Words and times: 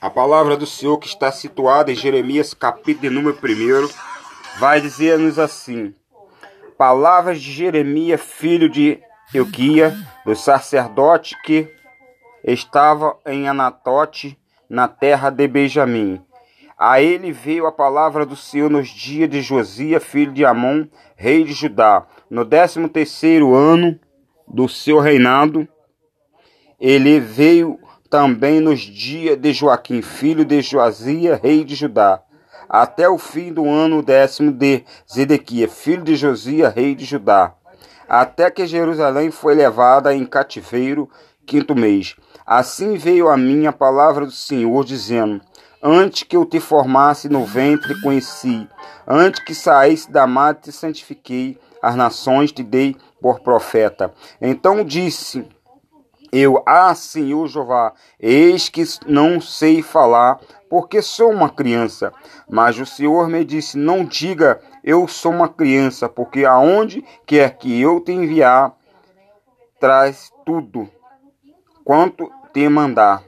A 0.00 0.08
palavra 0.08 0.56
do 0.56 0.66
Senhor 0.66 0.98
que 0.98 1.08
está 1.08 1.32
situada 1.32 1.90
em 1.90 1.94
Jeremias, 1.94 2.54
capítulo 2.54 3.10
número 3.10 3.36
1, 3.36 3.88
vai 4.58 4.80
dizer-nos 4.80 5.38
assim: 5.38 5.94
Palavras 6.76 7.40
de 7.40 7.50
Jeremias, 7.50 8.20
filho 8.20 8.68
de 8.68 9.00
Euquia, 9.34 9.96
do 10.24 10.36
sacerdote 10.36 11.36
que 11.42 11.68
estava 12.44 13.18
em 13.26 13.48
Anatote, 13.48 14.38
na 14.68 14.86
terra 14.86 15.30
de 15.30 15.48
Benjamim. 15.48 16.22
A 16.78 17.00
ele 17.00 17.32
veio 17.32 17.66
a 17.66 17.72
palavra 17.72 18.24
do 18.24 18.36
Senhor 18.36 18.70
nos 18.70 18.88
dias 18.88 19.28
de 19.28 19.42
Josia, 19.42 19.98
filho 19.98 20.32
de 20.32 20.44
Amon, 20.44 20.86
rei 21.16 21.42
de 21.42 21.52
Judá, 21.52 22.06
no 22.30 22.44
décimo 22.44 22.88
terceiro 22.88 23.54
ano 23.54 23.98
do 24.46 24.68
seu 24.68 25.00
reinado. 25.00 25.66
Ele 26.80 27.18
veio 27.18 27.78
também 28.08 28.60
nos 28.60 28.80
dias 28.80 29.36
de 29.36 29.52
Joaquim, 29.52 30.00
filho 30.00 30.44
de 30.44 30.62
Joasia, 30.62 31.38
rei 31.42 31.64
de 31.64 31.74
Judá, 31.74 32.22
até 32.68 33.08
o 33.08 33.18
fim 33.18 33.52
do 33.52 33.68
ano 33.68 34.02
décimo 34.02 34.52
de 34.52 34.84
Zedequia, 35.10 35.68
filho 35.68 36.04
de 36.04 36.14
Josia, 36.14 36.68
rei 36.68 36.94
de 36.94 37.04
Judá, 37.04 37.54
até 38.08 38.50
que 38.50 38.66
Jerusalém 38.66 39.30
foi 39.30 39.54
levada 39.54 40.14
em 40.14 40.24
cativeiro, 40.24 41.10
quinto 41.44 41.74
mês. 41.74 42.14
Assim 42.46 42.96
veio 42.96 43.28
a 43.28 43.36
mim 43.36 43.66
a 43.66 43.72
palavra 43.72 44.24
do 44.24 44.32
Senhor, 44.32 44.84
dizendo: 44.84 45.40
Antes 45.82 46.22
que 46.22 46.36
eu 46.36 46.44
te 46.44 46.60
formasse 46.60 47.28
no 47.28 47.44
ventre, 47.44 48.00
conheci, 48.02 48.68
antes 49.06 49.42
que 49.42 49.54
saísse 49.54 50.10
da 50.10 50.26
mata, 50.26 50.70
te 50.70 50.72
santifiquei, 50.72 51.58
as 51.82 51.96
nações 51.96 52.52
te 52.52 52.62
dei 52.62 52.96
por 53.20 53.40
profeta. 53.40 54.12
Então 54.40 54.84
disse 54.84 55.46
eu, 56.32 56.62
ah, 56.66 56.94
Senhor 56.94 57.46
Jeová, 57.48 57.92
eis 58.20 58.68
que 58.68 58.84
não 59.06 59.40
sei 59.40 59.82
falar, 59.82 60.40
porque 60.68 61.00
sou 61.00 61.30
uma 61.30 61.48
criança. 61.48 62.12
Mas 62.48 62.78
o 62.78 62.86
Senhor 62.86 63.28
me 63.28 63.44
disse: 63.44 63.78
Não 63.78 64.04
diga, 64.04 64.60
eu 64.84 65.08
sou 65.08 65.32
uma 65.32 65.48
criança, 65.48 66.08
porque 66.08 66.44
aonde 66.44 67.04
quer 67.26 67.56
que 67.56 67.80
eu 67.80 68.00
te 68.00 68.12
enviar, 68.12 68.74
traz 69.80 70.30
tudo 70.44 70.88
quanto 71.84 72.30
te 72.52 72.68
mandar. 72.68 73.22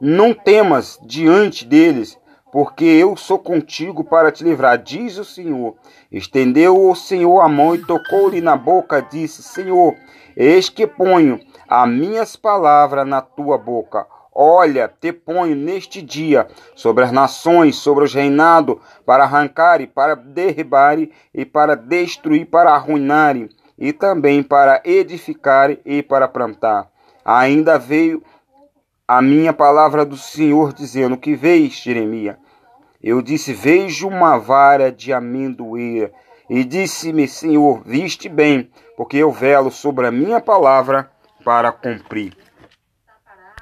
Não 0.00 0.34
temas 0.34 0.98
diante 1.02 1.64
deles, 1.64 2.18
porque 2.52 2.84
eu 2.84 3.16
sou 3.16 3.38
contigo 3.38 4.04
para 4.04 4.30
te 4.30 4.44
livrar, 4.44 4.76
diz 4.76 5.16
o 5.16 5.24
Senhor. 5.24 5.74
Estendeu 6.12 6.78
o 6.78 6.94
Senhor 6.94 7.40
a 7.40 7.48
mão 7.48 7.74
e 7.74 7.78
tocou-lhe 7.78 8.42
na 8.42 8.54
boca, 8.58 9.00
disse: 9.00 9.42
Senhor, 9.42 9.96
eis 10.36 10.68
que 10.68 10.86
ponho 10.86 11.40
as 11.66 11.88
minhas 11.88 12.36
palavras 12.36 13.08
na 13.08 13.22
tua 13.22 13.56
boca. 13.56 14.06
Olha, 14.34 14.86
te 14.88 15.12
ponho 15.12 15.56
neste 15.56 16.02
dia 16.02 16.46
sobre 16.74 17.04
as 17.04 17.12
nações, 17.12 17.76
sobre 17.76 18.04
os 18.04 18.12
reinados, 18.12 18.76
para 19.06 19.24
arrancar 19.24 19.80
e 19.80 19.86
para 19.86 20.14
derribar 20.14 20.98
e 21.34 21.44
para 21.46 21.74
destruir, 21.74 22.46
para 22.46 22.72
arruinar 22.72 23.34
e 23.78 23.92
também 23.94 24.42
para 24.42 24.82
edificar 24.84 25.70
e 25.86 26.02
para 26.02 26.28
plantar. 26.28 26.90
Ainda 27.24 27.78
veio 27.78 28.22
a 29.06 29.20
minha 29.20 29.52
palavra 29.52 30.04
do 30.04 30.16
Senhor 30.16 30.72
dizendo: 30.72 31.16
Que 31.16 31.34
vês, 31.34 31.74
Jeremias? 31.74 32.36
Eu 33.02 33.20
disse: 33.20 33.52
Vejo 33.52 34.08
uma 34.08 34.38
vara 34.38 34.92
de 34.92 35.12
amendoeira. 35.12 36.12
E 36.50 36.64
disse-me, 36.64 37.26
Senhor, 37.26 37.82
viste 37.84 38.28
bem, 38.28 38.70
porque 38.96 39.16
eu 39.16 39.30
velo 39.30 39.70
sobre 39.70 40.06
a 40.06 40.10
minha 40.10 40.40
palavra 40.40 41.10
para 41.42 41.72
cumprir. 41.72 42.36